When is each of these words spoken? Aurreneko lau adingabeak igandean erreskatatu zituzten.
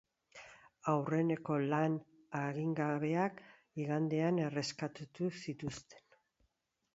Aurreneko 0.93 1.57
lau 1.73 1.81
adingabeak 2.39 3.37
igandean 3.85 4.41
erreskatatu 4.47 5.31
zituzten. 5.43 6.03